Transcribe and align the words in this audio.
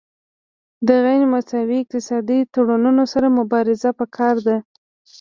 د 0.87 0.89
غیر 1.05 1.21
مساوي 1.33 1.77
اقتصادي 1.81 2.39
تړونونو 2.53 3.03
سره 3.13 3.27
مبارزه 3.39 3.89
پکار 3.99 4.35
ده 4.47 4.57